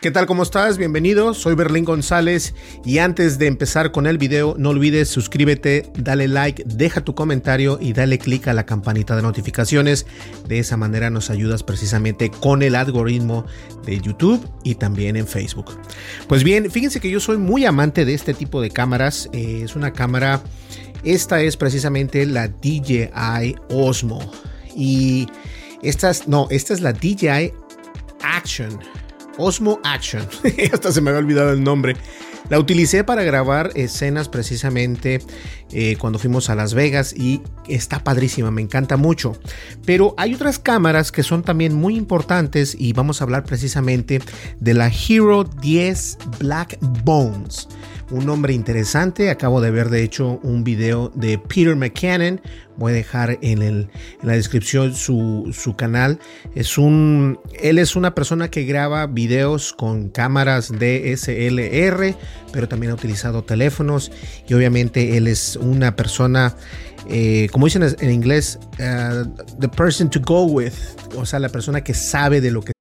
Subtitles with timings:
[0.00, 0.26] ¿Qué tal?
[0.26, 0.76] ¿Cómo estás?
[0.76, 6.28] Bienvenido, soy Berlín González y antes de empezar con el video no olvides suscríbete, dale
[6.28, 10.04] like, deja tu comentario y dale click a la campanita de notificaciones.
[10.46, 13.46] De esa manera nos ayudas precisamente con el algoritmo
[13.86, 15.70] de YouTube y también en Facebook.
[16.28, 19.30] Pues bien, fíjense que yo soy muy amante de este tipo de cámaras.
[19.32, 20.42] Eh, es una cámara,
[21.02, 24.20] esta es precisamente la DJI Osmo
[24.76, 25.28] y
[25.82, 27.52] esta es, no, esta es la DJI
[28.20, 28.78] Action.
[29.38, 30.26] Osmo Action.
[30.72, 31.96] Hasta se me había olvidado el nombre.
[32.50, 35.20] La utilicé para grabar escenas precisamente
[35.72, 39.36] eh, cuando fuimos a Las Vegas y está padrísima, me encanta mucho.
[39.84, 44.20] Pero hay otras cámaras que son también muy importantes y vamos a hablar precisamente
[44.60, 47.68] de la Hero 10 Black Bones
[48.10, 49.30] un nombre interesante.
[49.30, 52.40] Acabo de ver, de hecho, un video de Peter McCannon.
[52.76, 53.90] Voy a dejar en,
[54.22, 56.18] la descripción su, canal.
[56.54, 62.16] Es un, él es una persona que graba videos con cámaras DSLR,
[62.52, 64.10] pero también ha utilizado teléfonos.
[64.48, 66.56] Y obviamente él es una persona,
[67.08, 69.24] eh, como dicen en inglés, uh,
[69.58, 70.74] the person to go with.
[71.16, 72.72] O sea, la persona que sabe de lo que.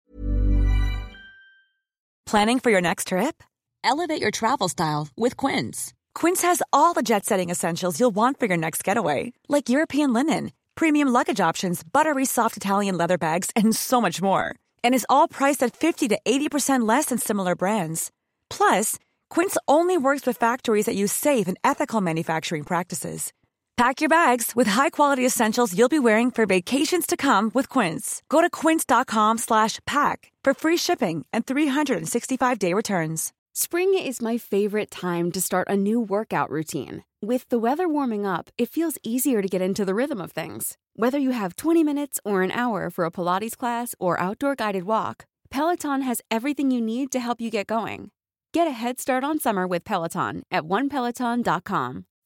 [2.26, 3.44] Planning for your next trip?
[3.84, 5.94] Elevate your travel style with Quince.
[6.16, 10.14] Quince has all the jet setting essentials you'll want for your next getaway, like European
[10.14, 14.56] linen, premium luggage options, buttery soft Italian leather bags, and so much more.
[14.84, 18.10] And is all priced at 50 to 80% less than similar brands.
[18.50, 18.98] Plus,
[19.30, 23.34] Quince only works with factories that use safe and ethical manufacturing practices.
[23.76, 28.22] Pack your bags with high-quality essentials you'll be wearing for vacations to come with Quince.
[28.30, 33.34] Go to quince.com/pack for free shipping and 365-day returns.
[33.56, 37.04] Spring is my favorite time to start a new workout routine.
[37.22, 40.78] With the weather warming up, it feels easier to get into the rhythm of things.
[40.96, 44.84] Whether you have 20 minutes or an hour for a Pilates class or outdoor guided
[44.84, 48.12] walk, Peloton has everything you need to help you get going.
[48.54, 52.06] Get a head start on summer with Peloton at onepeloton.com.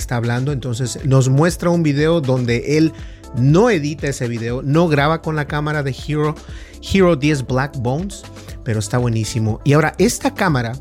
[0.00, 2.92] Está hablando, entonces nos muestra un video donde él
[3.36, 6.34] no edita ese video, no graba con la cámara de Hero,
[6.82, 8.22] Hero 10 Black Bones,
[8.64, 9.60] pero está buenísimo.
[9.64, 10.72] Y ahora esta cámara,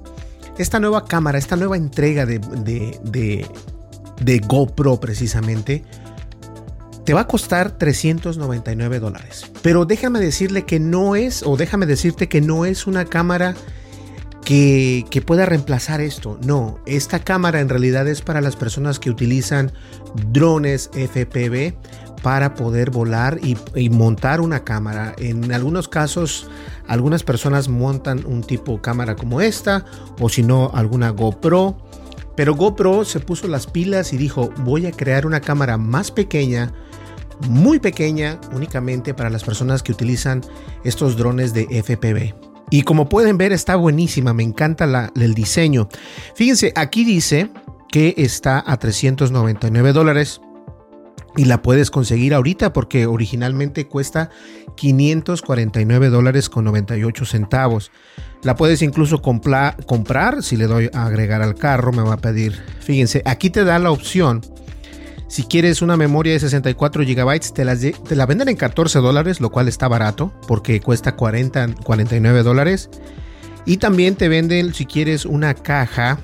[0.58, 3.46] esta nueva cámara, esta nueva entrega de, de,
[4.22, 5.84] de, GoPro precisamente,
[7.06, 9.46] te va a costar 399 dólares.
[9.62, 13.56] Pero déjame decirle que no es, o déjame decirte que no es una cámara
[14.46, 16.40] que, pueda reemplazar esto.
[16.44, 19.72] No, esta cámara en realidad es para las personas que utilizan
[20.32, 21.76] drones FPV
[22.24, 25.16] para poder volar y, y, montar una cámara.
[25.18, 26.50] En algunos casos,
[26.88, 29.86] algunas personas montan un tipo cámara como esta
[30.20, 31.78] o si no, alguna GoPro.
[32.36, 36.74] Pero GoPro se puso las pilas y dijo, voy a crear una cámara más pequeña,
[37.48, 40.42] muy pequeña, únicamente para las personas que utilizan
[40.84, 42.49] estos drones de FPV.
[42.70, 45.90] Y como pueden ver, está buenísima, me encanta el diseño.
[46.36, 47.50] Fíjense, aquí dice
[47.92, 50.42] que está a 399 dólares
[51.36, 54.30] y la puedes conseguir ahorita porque originalmente cuesta
[54.76, 57.92] 549 dólares con 98 centavos.
[58.44, 62.54] La puedes incluso comprar, si le doy a agregar al carro me va a pedir,
[62.80, 64.42] fíjense, aquí te da la opción.
[65.30, 69.52] Si quieres una memoria de 64 GB, te, te la venden en 14 dólares, lo
[69.52, 72.90] cual está barato porque cuesta 40, 49 dólares.
[73.66, 76.20] Y también te venden, si quieres, una caja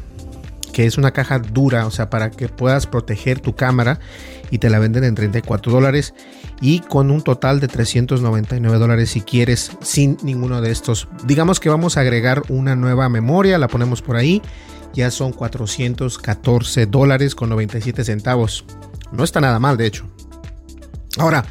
[0.74, 4.00] que es una caja dura, o sea, para que puedas proteger tu cámara
[4.52, 6.13] y te la venden en 34 dólares
[6.60, 11.08] y con un total de 399 dólares si quieres sin ninguno de estos.
[11.25, 14.42] Digamos que vamos a agregar una nueva memoria, la ponemos por ahí,
[14.94, 18.66] ya son 414 dólares con 97 centavos.
[19.12, 20.06] No está nada mal, de hecho.
[21.18, 21.46] Ahora,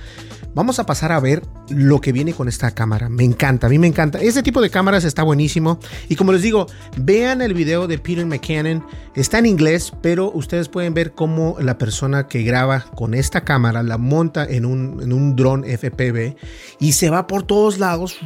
[0.54, 3.08] vamos a pasar a ver lo que viene con esta cámara.
[3.08, 4.20] Me encanta, a mí me encanta.
[4.20, 5.78] Este tipo de cámaras está buenísimo.
[6.08, 6.66] Y como les digo,
[6.96, 8.84] vean el video de Peter McCannon.
[9.14, 13.82] Está en inglés, pero ustedes pueden ver cómo la persona que graba con esta cámara
[13.82, 16.36] la monta en un, en un dron FPV
[16.80, 18.18] y se va por todos lados.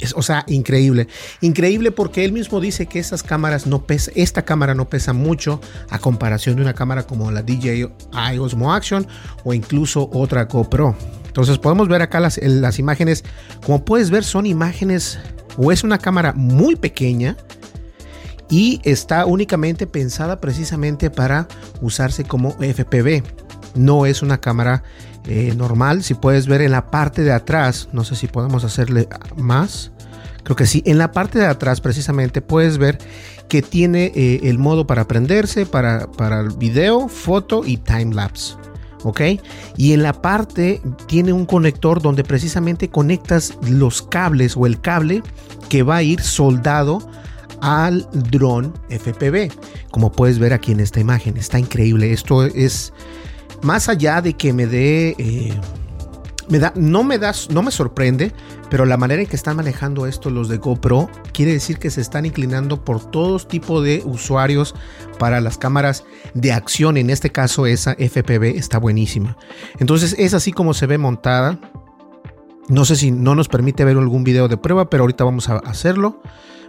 [0.00, 1.08] Es, o sea, increíble.
[1.40, 5.60] Increíble porque él mismo dice que estas cámaras no pesa, esta cámara no pesa mucho
[5.90, 7.88] a comparación de una cámara como la DJI
[8.38, 9.06] Osmo Action
[9.44, 10.96] o incluso otra GoPro.
[11.38, 13.22] Entonces podemos ver acá las, imágenes.
[13.64, 15.20] Como puedes ver son imágenes
[15.56, 17.36] o es una cámara muy pequeña
[18.50, 21.46] y está únicamente pensada precisamente para
[21.80, 23.22] usarse como FPV.
[23.76, 24.82] No es una cámara
[25.28, 26.02] eh, normal.
[26.02, 29.92] Si puedes ver en la parte de atrás, no sé si podemos hacerle más.
[30.42, 30.82] Creo que sí.
[30.86, 32.98] En la parte de atrás precisamente puedes ver
[33.48, 38.56] que tiene eh, el modo para prenderse, para, para video, foto y time lapse.
[39.04, 39.20] ¿Ok?
[39.76, 45.22] Y en la parte tiene un conector donde precisamente conectas los cables o el cable
[45.68, 46.98] que va a ir soldado
[47.60, 49.50] al dron FPV.
[49.90, 52.12] Como puedes ver aquí en esta imagen, está increíble.
[52.12, 52.92] Esto es
[53.62, 55.14] más allá de que me dé...
[55.18, 55.52] Eh,
[56.74, 57.18] no me
[57.50, 58.32] no me sorprende,
[58.70, 62.00] pero la manera en que están manejando esto los de GoPro quiere decir que se
[62.00, 64.74] están inclinando por todos tipo de usuarios
[65.18, 66.04] para las cámaras
[66.34, 66.96] de acción.
[66.96, 69.36] En este caso, esa FPV está buenísima.
[69.78, 71.58] Entonces, es así como se ve montada.
[72.68, 75.56] No sé si no nos permite ver algún video de prueba, pero ahorita vamos a
[75.58, 76.20] hacerlo.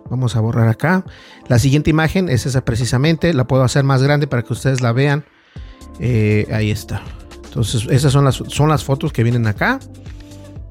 [0.10, 1.06] Vamos a borrar acá.
[1.48, 3.34] La siguiente imagen es esa precisamente.
[3.34, 5.26] La puedo hacer más grande para que ustedes la vean.
[6.00, 7.02] Eh, ahí está.
[7.50, 9.80] Entonces, esas son las, son las fotos que vienen acá.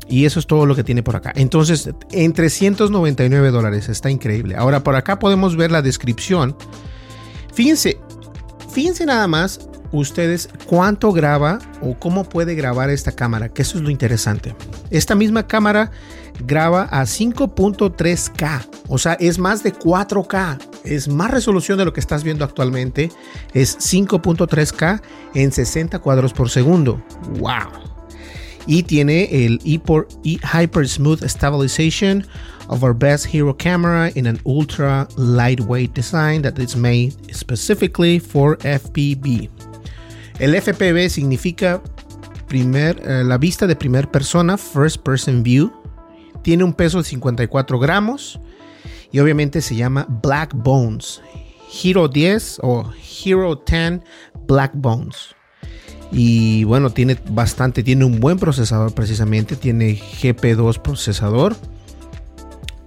[0.08, 1.32] Y eso es todo lo que tiene por acá.
[1.36, 3.88] Entonces, en 399 dólares.
[3.88, 4.56] Está increíble.
[4.56, 6.56] Ahora, por acá podemos ver la descripción.
[7.52, 7.98] Fíjense,
[8.72, 13.84] fíjense nada más ustedes cuánto graba o cómo puede grabar esta cámara, que eso es
[13.84, 14.54] lo interesante.
[14.90, 15.90] Esta misma cámara
[16.46, 22.00] graba a 5.3K, o sea, es más de 4K, es más resolución de lo que
[22.00, 23.10] estás viendo actualmente,
[23.54, 25.00] es 5.3K
[25.34, 27.02] en 60 cuadros por segundo.
[27.38, 27.88] ¡Wow!
[28.68, 32.24] y tiene el Hyper Smooth Stabilization
[32.68, 38.56] of our best hero camera in an ultra lightweight design that is made specifically for
[38.58, 39.48] FPV.
[40.38, 41.82] El FPV significa
[42.46, 45.72] primer, eh, la vista de primera persona, first person view.
[46.42, 48.40] Tiene un peso de 54 gramos
[49.10, 51.20] y obviamente se llama Black Bones.
[51.82, 52.90] Hero 10 o
[53.24, 54.00] Hero 10
[54.46, 55.34] Black Bones.
[56.10, 61.56] Y bueno, tiene bastante, tiene un buen procesador precisamente, tiene GP2 procesador.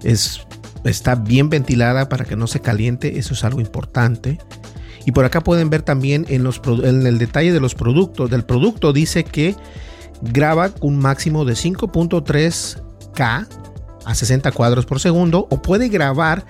[0.04, 0.42] Es,
[0.84, 4.40] está bien ventilada para que no se caliente, eso es algo importante.
[5.06, 8.30] Y por acá pueden ver también en, el detalle de los productos.
[8.30, 9.56] Del producto dice que
[10.22, 13.48] graba un máximo de 5.3K
[14.06, 16.46] a 60 cuadros por segundo o puede grabar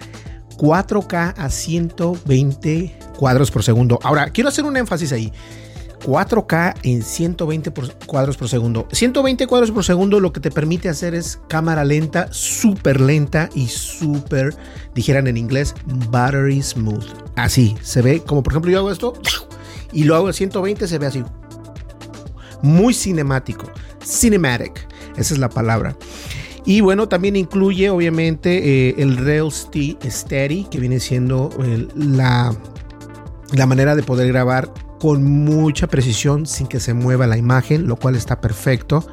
[0.58, 4.00] 4K a 120 cuadros por segundo.
[4.04, 5.32] Ahora, quiero hacer un énfasis ahí.
[6.04, 7.72] 4K en 120
[8.06, 8.88] cuadros por segundo.
[8.92, 13.68] 120 cuadros por segundo lo que te permite hacer es cámara lenta, súper lenta y
[13.68, 14.56] súper,
[14.94, 15.76] dijeran en inglés,
[16.10, 17.06] battery smooth.
[17.36, 19.14] Así, se ve como por ejemplo yo hago esto
[19.92, 21.24] y lo hago en 120, se ve así.
[22.62, 23.66] Muy cinemático,
[24.04, 25.96] cinematic, esa es la palabra.
[26.64, 31.50] Y bueno, también incluye obviamente eh, el Rail Steady, que viene siendo
[31.96, 32.56] la,
[33.52, 37.96] la manera de poder grabar con mucha precisión sin que se mueva la imagen, lo
[37.96, 39.04] cual está perfecto.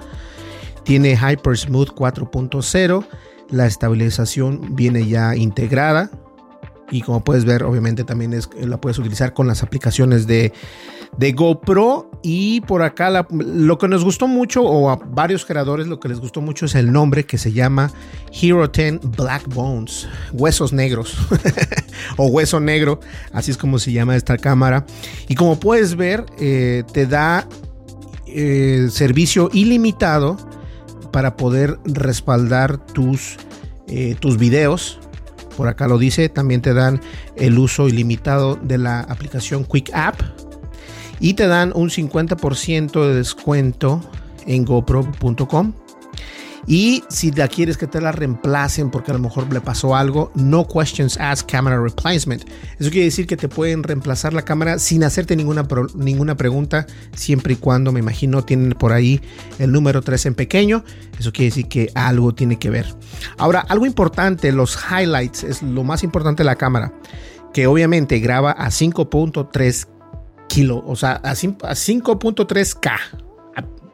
[0.85, 3.07] Tiene Hyper Smooth 4.0,
[3.49, 6.11] la estabilización viene ya integrada
[6.91, 10.53] y como puedes ver obviamente también es, la puedes utilizar con las aplicaciones de,
[11.17, 16.01] de GoPro y por acá lo que nos gustó mucho o a varios creadores lo
[16.01, 17.91] que les gustó mucho es el nombre que se llama
[18.33, 21.17] Hero 10 Black Bones, huesos negros
[22.17, 23.01] o hueso negro,
[23.33, 24.85] así es como se llama esta cámara.
[25.29, 27.47] Y como puedes ver eh, te da
[28.27, 30.37] eh, servicio ilimitado
[31.13, 33.37] para poder respaldar tus,
[33.87, 35.01] eh, tus videos.
[35.57, 37.01] Por acá lo dice, también te dan
[37.37, 40.21] el uso ilimitado de la aplicación Quick App
[41.21, 44.01] y te dan un 50% de descuento
[44.47, 45.73] en gopro.com
[46.69, 50.31] y si la quieres que te la reemplacen porque a lo mejor le pasó algo,
[50.35, 52.45] no questions ask camera replacement.
[52.79, 57.55] Eso quiere decir que te pueden reemplazar la cámara sin hacerte ninguna, ninguna pregunta, siempre
[57.55, 59.23] y cuando, me imagino, tienen por ahí
[59.59, 60.85] el número 3 en pequeño.
[61.19, 62.95] Eso quiere decir que algo tiene que ver.
[63.39, 66.93] Ahora, algo importante, los highlights es lo más importante de la cámara,
[67.55, 69.87] que obviamente graba a 5.3
[70.49, 72.91] kilo, o sea, a 5.3K.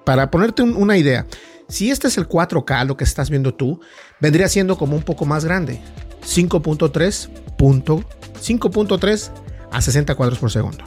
[0.04, 1.26] Para ponerte una idea,
[1.68, 3.80] si este es el 4K, lo que estás viendo tú,
[4.20, 5.80] vendría siendo como un poco más grande.
[6.22, 9.30] 5.3 5.3
[9.70, 10.84] a 60 cuadros por segundo.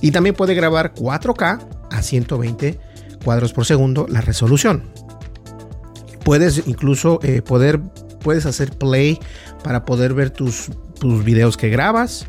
[0.00, 2.78] Y también puede grabar 4K a 120
[3.24, 4.84] cuadros por segundo la resolución.
[6.24, 7.80] Puedes incluso eh, poder,
[8.22, 9.18] puedes hacer play
[9.64, 10.70] para poder ver tus,
[11.00, 12.26] tus videos que grabas.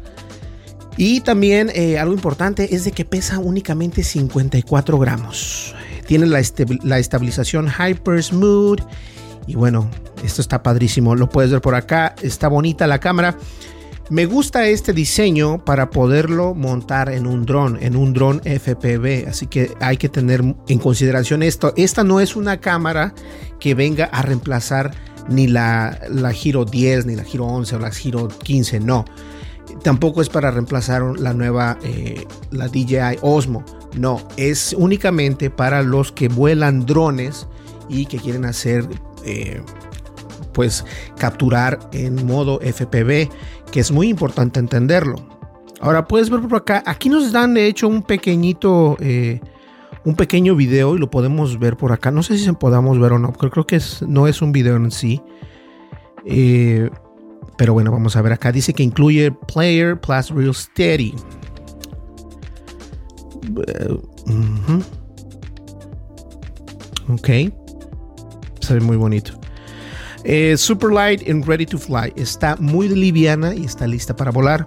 [1.02, 5.74] Y también eh, algo importante es de que pesa únicamente 54 gramos.
[6.06, 8.82] Tiene la, estabilización Hyper Smooth.
[9.48, 9.90] Y bueno,
[10.26, 11.16] esto está padrísimo.
[11.16, 12.16] Lo puedes ver por acá.
[12.22, 13.38] Está bonita la cámara.
[14.10, 19.30] Me gusta este diseño para poderlo montar en un dron, en un dron FPV.
[19.30, 21.72] Así que hay que tener en consideración esto.
[21.78, 23.14] Esta no es una cámara
[23.62, 24.92] que venga a reemplazar
[25.30, 28.82] ni la, la Giro 10, ni la Giro 11 o la Giro 15.
[28.82, 29.06] No.
[29.84, 33.64] Tampoco es para reemplazar la nueva, eh, la DJI Osmo.
[33.98, 37.48] No, es únicamente para los que vuelan drones
[37.90, 38.88] y que quieren hacer,
[39.26, 39.62] eh,
[40.54, 40.86] pues,
[41.18, 43.30] capturar en modo FPV,
[43.72, 45.16] que es muy importante entenderlo.
[45.82, 49.40] Ahora puedes ver por acá, aquí nos dan de hecho un pequeñito, eh,
[50.04, 52.12] un pequeño video y lo podemos ver por acá.
[52.12, 54.76] No sé si se podamos ver o no, creo, creo que no es un video
[54.76, 55.22] en sí.
[56.26, 56.90] Eh,
[57.58, 58.52] pero bueno, vamos a ver acá.
[58.52, 61.14] Dice que incluye Player plus Real Steady.
[67.10, 67.28] Ok.
[68.62, 69.34] Se ve muy bonito.
[70.24, 72.14] Eh, super light and ready to fly.
[72.16, 74.66] Está muy liviana y está lista para volar.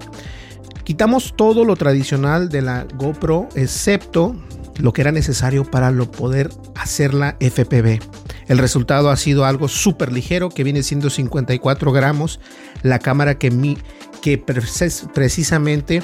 [0.85, 4.35] Quitamos todo lo tradicional de la GoPro, excepto
[4.81, 8.01] lo que era necesario para lo poder hacerla FPV.
[8.49, 12.41] El resultado ha sido algo súper ligero que viene siendo 54 gramos.
[12.83, 13.79] La cámara que, mi,
[14.21, 16.03] que precisamente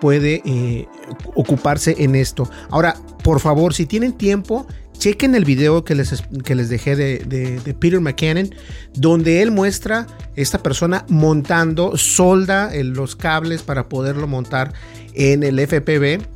[0.00, 0.86] puede eh,
[1.34, 2.48] ocuparse en esto.
[2.70, 4.66] Ahora, por favor, si tienen tiempo,
[4.98, 8.54] chequen el video que les, que les dejé de, Peter McKinnon,
[8.94, 14.72] donde él muestra esta persona montando, solda los cables para poderlo montar
[15.14, 16.26] en el FPV.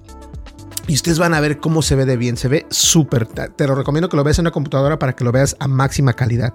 [0.91, 2.37] Y ustedes van a ver cómo se ve de bien.
[2.37, 3.29] Se ve súper.
[3.29, 6.15] Te lo recomiendo que lo veas en una computadora para que lo veas a máxima
[6.15, 6.53] calidad.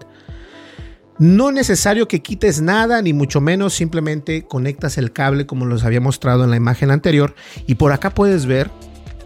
[1.17, 5.85] No es necesario que quites nada, ni mucho menos, simplemente conectas el cable como los
[5.85, 7.33] había mostrado en la imagen anterior.
[7.65, 8.69] Y por acá puedes ver,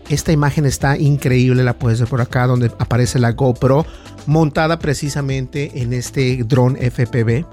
[0.09, 3.87] esta imagen está increíble, la puedes ver por acá donde aparece la GoPro
[4.27, 7.47] montada precisamente en este dron FPV.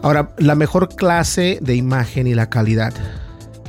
[0.00, 2.94] Ahora, la mejor clase de imagen y la calidad.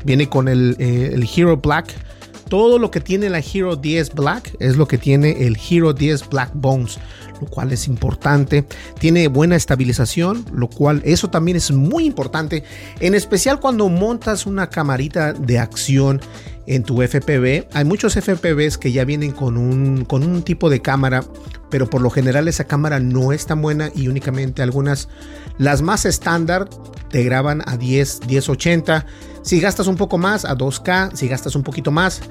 [0.04, 2.05] Viene con el, eh, el Hero Black
[2.48, 6.30] todo lo que tiene la Hero 10 Black es lo que tiene el Hero 10
[6.30, 7.00] Black Bones,
[7.42, 8.66] lo cual es importante.
[9.00, 12.64] Tiene buena estabilización, lo cual eso también es muy importante,
[13.00, 16.22] en especial cuando montas una camarita de acción
[16.68, 17.68] en tu FPV.
[17.74, 21.24] Hay muchos FPVs que ya vienen con un, con un tipo de cámara,
[21.70, 25.10] pero por lo general esa cámara no es tan buena y únicamente algunas,
[25.58, 26.68] las más estándar,
[27.10, 29.06] te graban a 10, 1080
[29.46, 32.22] si gastas un poco más, a 2K, si gastas un poquito más,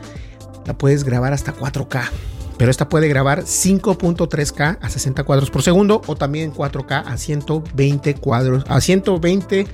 [0.66, 2.10] la puedes grabar hasta 4K.
[2.56, 8.14] Pero esta puede grabar 5.3K a 60 cuadros por segundo o también 4K a 120
[8.14, 9.66] cuadros, a 120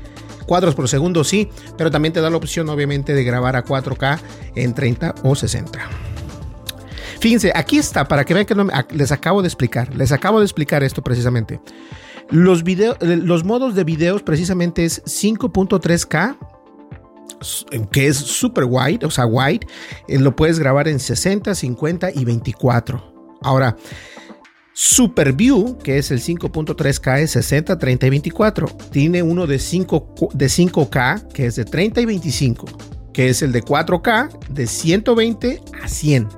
[0.47, 4.19] cuadros por segundo, sí, pero también te da la opción obviamente de grabar a 4K
[4.57, 5.79] en 30 o 60.
[7.21, 8.57] Fíjense, aquí está, para que vean que
[8.95, 11.61] les acabo de explicar, les acabo de explicar esto precisamente.
[12.31, 16.37] Los, video, los modos de videos precisamente es 5.3K,
[17.91, 19.67] que es super wide, o sea, wide.
[20.09, 23.39] Lo puedes grabar en 60, 50 y 24.
[23.43, 23.77] Ahora,
[24.83, 28.67] Super View, que es el 5.3K, es 60, 30 y 24.
[28.91, 32.67] Tiene uno de, 5, de 5K, que es de 30 y 25,
[33.13, 36.29] que es el de 4K, de 120 a 100.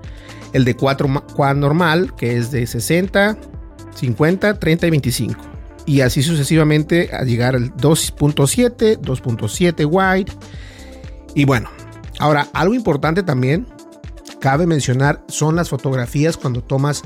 [0.54, 3.38] El de 4K normal, que es de 60,
[3.94, 5.40] 50, 30 y 25.
[5.86, 10.32] Y así sucesivamente a llegar al 2.7, 2.7 wide.
[11.34, 11.70] Y bueno,
[12.18, 13.66] ahora algo importante también,
[14.40, 17.02] cabe mencionar, son las fotografías cuando tomas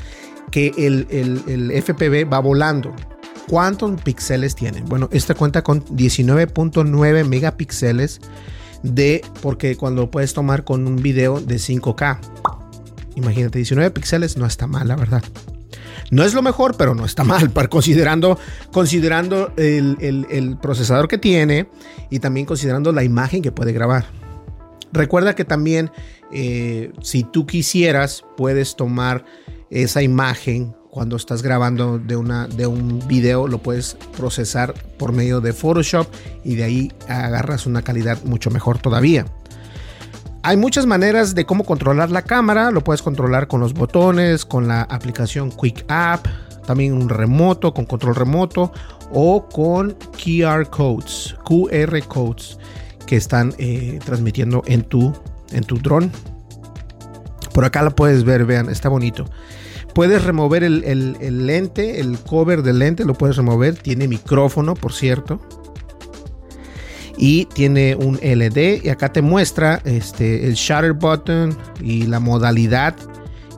[0.50, 1.06] que el,
[1.46, 2.94] el, FPV va volando.
[3.48, 4.82] ¿Cuántos píxeles tiene?
[4.82, 8.20] Bueno, esta cuenta con 19.9 megapíxeles
[8.82, 12.18] de porque cuando puedes tomar con un video de 5K.
[13.14, 15.22] Imagínate, 19 píxeles no está mal, la verdad.
[16.10, 18.38] No es lo mejor, pero no está mal, para considerando,
[18.72, 19.96] considerando el,
[20.30, 21.68] el, procesador que tiene
[22.10, 24.06] y también considerando la imagen que puede grabar.
[24.92, 25.90] Recuerda que también
[26.32, 29.24] eh, si tú quisieras, puedes tomar
[29.70, 35.42] esa imagen cuando estás grabando de, una, de un video lo puedes procesar por medio
[35.42, 36.06] de Photoshop
[36.42, 39.26] y de ahí agarras una calidad mucho mejor todavía.
[40.46, 44.68] Hay muchas maneras de cómo controlar la cámara, lo puedes controlar con los botones, con
[44.68, 46.24] la aplicación Quick App,
[46.64, 48.72] también un remoto, con control remoto
[49.10, 52.58] o con QR codes, QR codes
[53.06, 55.12] que están eh, transmitiendo en tu,
[55.50, 56.12] en tu dron
[57.52, 59.24] por acá la puedes ver, vean, está bonito.
[59.94, 63.74] Puedes remover el, lente, el cover del lente, lo puedes remover.
[63.74, 65.40] Tiene micrófono, por cierto.
[67.16, 68.84] Y tiene un LED.
[68.84, 72.96] Y acá te muestra este, el shutter button y la modalidad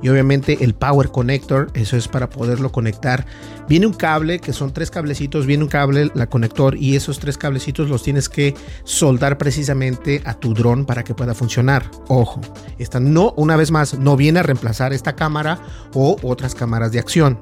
[0.03, 3.27] y obviamente el power connector, eso es para poderlo conectar.
[3.69, 7.37] Viene un cable, que son tres cablecitos, viene un cable, la conector y esos tres
[7.37, 11.91] cablecitos los tienes que soldar precisamente a tu dron para que pueda funcionar.
[12.09, 12.41] Ojo,
[12.79, 15.61] esta no, una vez más, no viene a reemplazar esta cámara
[15.93, 17.39] o otras cámaras de acción.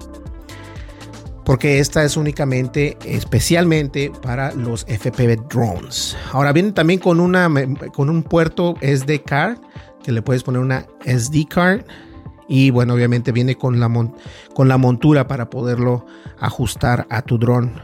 [1.47, 6.17] Porque esta es únicamente, especialmente para los FPV drones.
[6.33, 7.49] Ahora viene también con, una,
[7.95, 9.57] con un puerto SD card
[10.03, 11.83] que le puedes poner una SD card
[12.49, 13.89] y bueno, obviamente viene con la,
[14.55, 16.05] con la montura para poderlo
[16.41, 17.81] ajustar a tu dron.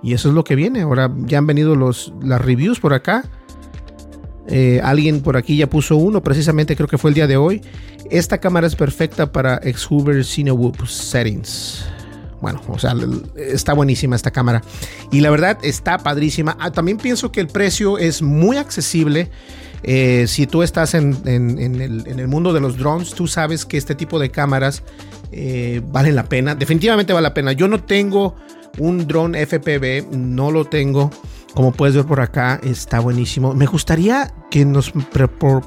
[0.00, 0.82] Y eso es lo que viene.
[0.82, 3.24] Ahora ya han venido los, las reviews por acá.
[4.46, 7.60] Eh, alguien por aquí ya puso uno, precisamente creo que fue el día de hoy.
[8.08, 11.86] Esta cámara es perfecta para Xhuber Cinewhoop settings.
[12.44, 12.94] Bueno, o sea,
[13.38, 14.60] está buenísima esta cámara.
[15.10, 16.58] Y la verdad está padrísima.
[16.60, 19.30] Ah, también pienso que el precio es muy accesible.
[19.82, 24.18] Eh, si tú estás en, el, mundo de los drones, tú sabes que este tipo
[24.18, 24.82] de cámaras
[25.32, 26.54] eh, valen la pena.
[26.54, 27.52] Definitivamente vale la pena.
[27.52, 28.36] Yo no tengo
[28.76, 31.10] un drone FPV, no lo tengo.
[31.54, 33.54] Como puedes ver por acá, está buenísimo.
[33.54, 34.92] Me gustaría que nos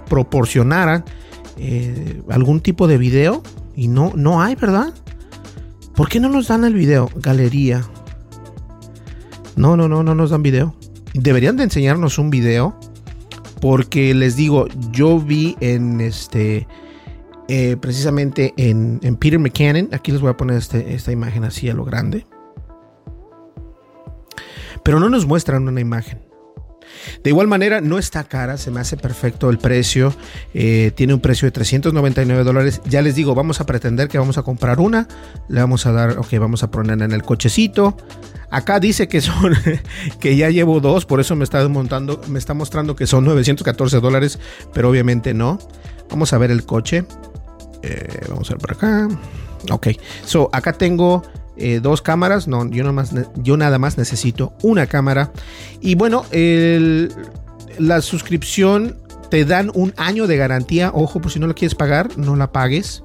[0.08, 1.06] proporcionaran
[1.58, 3.42] eh, algún tipo de video.
[3.76, 4.94] Y no, no hay, ¿verdad?
[5.98, 7.10] ¿Por qué no nos dan el video?
[7.16, 7.84] Galería.
[9.56, 10.76] No, no, no, no nos dan video.
[11.16, 12.80] Deberían de enseñarnos un video
[13.62, 16.68] porque les digo, yo vi en este,
[17.48, 21.74] eh, precisamente en, Peter McCannon, aquí les voy a poner este, esta imagen así a
[21.74, 22.28] lo grande,
[24.84, 26.27] pero no nos muestran una imagen.
[27.24, 30.14] De igual manera, no está cara, se me hace perfecto el precio.
[30.54, 32.82] Eh, tiene un precio de 399 dólares.
[32.86, 35.08] Ya les digo, vamos a pretender que vamos a comprar una.
[35.50, 37.98] Le vamos a dar, ok, vamos a ponerla en el cochecito.
[38.50, 39.54] Acá dice que son,
[40.20, 44.00] que ya llevo dos, por eso me está montando, me está mostrando que son 914
[44.00, 44.40] dólares,
[44.74, 45.60] pero obviamente no.
[46.10, 47.06] Vamos a ver el coche.
[47.84, 49.08] Eh, vamos a ver por acá.
[49.72, 49.88] Ok,
[50.24, 51.24] so acá tengo
[51.58, 52.48] eh, dos cámaras.
[52.48, 55.32] No, yo, más, yo nada más necesito una cámara.
[55.82, 56.26] Y bueno,
[57.80, 58.98] la suscripción
[59.30, 60.92] te dan un año de garantía.
[60.94, 63.04] Ojo, por si no la quieres pagar, no la pagues.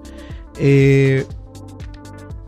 [0.59, 1.27] Eh,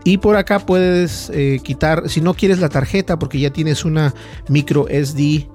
[0.03, 4.13] y por acá puedes eh, quitar, si no quieres la tarjeta, porque ya tienes una
[4.47, 5.49] micro SD,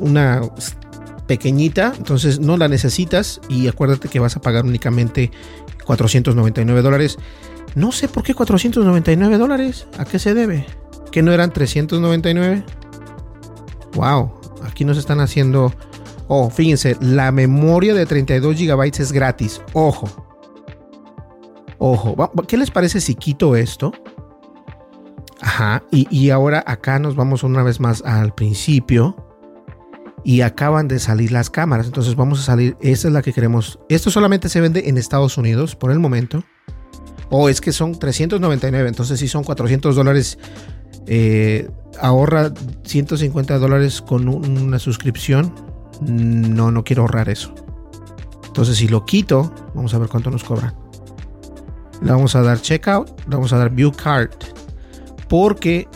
[0.00, 0.42] una
[1.30, 3.40] pequeñita, entonces no la necesitas.
[3.48, 5.30] Y acuérdate que vas a pagar únicamente
[5.84, 7.18] 499 dólares.
[7.76, 9.86] No sé por qué 499 dólares.
[9.96, 10.66] ¿A qué se debe?
[11.12, 12.64] ¿Que no eran 399?
[13.94, 14.32] Wow,
[14.64, 15.72] aquí nos están haciendo...
[16.26, 19.62] Oh, fíjense, la memoria de 32 GB es gratis.
[19.72, 20.08] Ojo.
[21.78, 22.16] Ojo.
[22.48, 23.92] ¿Qué les parece si quito esto?
[25.40, 25.84] Ajá.
[25.92, 29.29] Y, y ahora acá nos vamos una vez más al principio.
[30.24, 31.86] Y acaban de salir las cámaras.
[31.86, 32.76] Entonces vamos a salir.
[32.80, 33.78] Esta es la que queremos.
[33.88, 36.44] Esto solamente se vende en Estados Unidos por el momento.
[37.30, 40.36] O es que son 399, entonces sí son 400 dólares
[41.06, 41.68] eh,
[42.00, 42.52] ahorra
[42.84, 45.52] 150 dólares con una suscripción.
[46.00, 47.54] No, no quiero ahorrar eso.
[48.46, 50.74] Entonces, si lo quito, vamos a ver cuánto nos cobran.
[52.02, 54.30] Le vamos a dar checkout, le vamos a dar view card.
[55.28, 55.88] Porque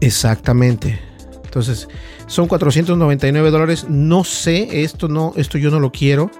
[0.00, 0.98] exactamente.
[1.44, 1.88] Entonces,
[2.26, 3.86] son 499 dólares.
[3.88, 6.30] No sé, esto no, esto yo no lo quiero.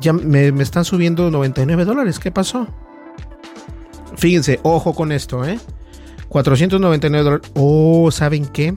[0.00, 2.18] Ya me, me están subiendo 99 dólares.
[2.18, 2.66] ¿Qué pasó?
[4.16, 5.58] Fíjense, ojo con esto, ¿eh?
[6.28, 7.50] 499 dólares.
[7.54, 8.74] Oh, ¿saben qué?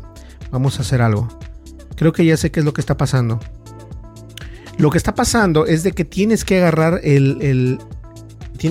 [0.52, 1.28] Vamos a hacer algo.
[1.96, 3.40] Creo que ya sé qué es lo que está pasando.
[4.78, 7.80] Lo que está pasando es de que tienes que agarrar el,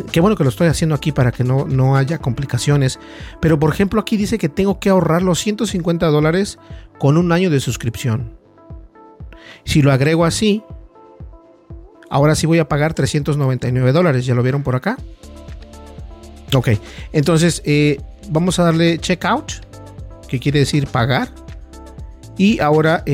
[0.00, 2.98] qué bueno que lo estoy haciendo aquí para que no, no haya complicaciones.
[3.40, 6.58] Pero por ejemplo aquí dice que tengo que ahorrar los 150 dólares
[6.98, 8.38] con un año de suscripción.
[9.64, 10.62] Si lo agrego así,
[12.10, 14.26] ahora sí voy a pagar 399 dólares.
[14.26, 14.96] ¿Ya lo vieron por acá?
[16.54, 16.70] Ok,
[17.12, 19.52] entonces eh, vamos a darle checkout,
[20.28, 21.30] que quiere decir pagar.
[22.36, 23.04] Y ahora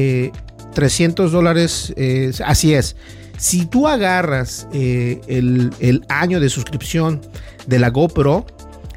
[0.74, 2.96] 300 eh, dólares, eh, así es.
[3.38, 7.20] Si tú agarras el, el, año de suscripción
[7.66, 8.44] de la GoPro,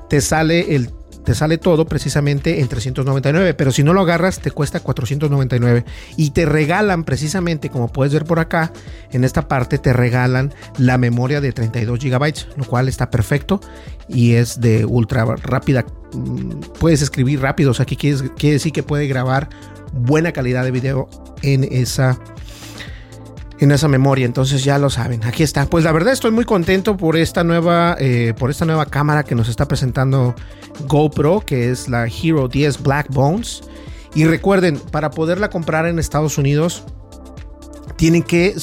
[0.09, 0.89] te sale el
[1.23, 5.85] te sale todo precisamente en 399, pero si no lo agarras te cuesta 499
[6.17, 8.71] y te regalan precisamente, como puedes ver por acá,
[9.11, 13.61] en esta parte te regalan la memoria de 32 gigabytes, lo cual está perfecto
[14.07, 15.85] y es de ultra rápida.
[16.13, 19.49] Mm, puedes escribir rápido, o sea, que quiere decir que puede grabar
[19.93, 21.07] buena calidad de video
[21.43, 22.19] en esa
[23.61, 24.25] en esa memoria.
[24.25, 25.23] Entonces ya lo saben.
[25.23, 25.67] Aquí está.
[25.67, 29.35] Pues la verdad estoy muy contento por esta nueva, eh, por esta nueva cámara que
[29.35, 30.35] nos está presentando
[30.87, 33.61] GoPro, que es la Hero 10 Black Bones.
[34.13, 36.83] Y recuerden, para poderla comprar en Estados Unidos,
[37.95, 38.55] tienen que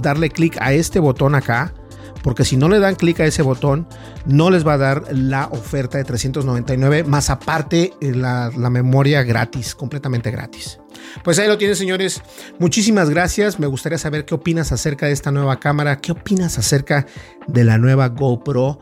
[0.00, 1.74] darle clic a este botón acá.
[2.22, 3.86] Porque si no le dan clic a ese botón,
[4.26, 9.74] no les va a dar la oferta de 399, más aparte eh, la, memoria gratis,
[9.74, 10.78] completamente gratis.
[11.24, 12.22] Pues ahí lo tienen, señores.
[12.58, 13.58] Muchísimas gracias.
[13.58, 16.00] Me gustaría saber qué opinas acerca de esta nueva cámara.
[16.00, 17.06] ¿Qué opinas acerca
[17.46, 18.80] de la nueva GoPro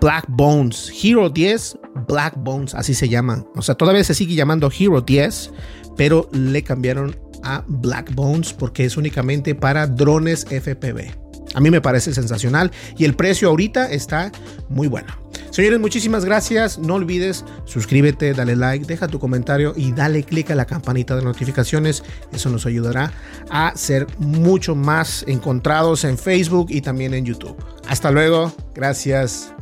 [0.00, 0.92] Black Bones?
[1.02, 3.44] Hero 10 Black Bones, así se llama.
[3.56, 5.50] O sea, todavía se sigue llamando Hero 10,
[5.96, 11.21] pero le cambiaron a Black Bones porque es únicamente para drones FPV.
[11.54, 14.32] A mí me parece sensacional y el precio ahorita está
[14.68, 15.22] muy bueno.
[15.50, 16.78] Señores, muchísimas gracias.
[16.78, 21.22] No olvides suscríbete, dale like, deja tu comentario y dale click a la campanita de
[21.22, 22.02] notificaciones.
[22.32, 23.12] Eso nos ayudará
[23.50, 27.56] a ser mucho más encontrados en Facebook y también en YouTube.
[27.86, 28.52] Hasta luego.
[28.74, 29.52] Gracias.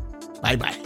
[0.42, 0.81] Bye bye.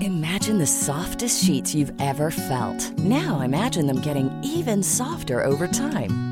[0.00, 2.98] Imagine the softest sheets you've ever felt.
[2.98, 6.31] Now imagine them getting even softer over time.